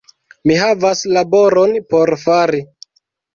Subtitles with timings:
[0.49, 2.63] Mi havas laboron por fari